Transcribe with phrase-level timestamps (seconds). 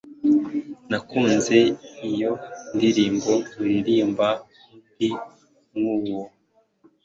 [0.89, 1.57] Nakunze
[2.09, 2.31] iyo
[2.75, 3.33] ndirimbo.
[3.55, 5.09] Muririmbe undi
[5.75, 6.23] nkuwo.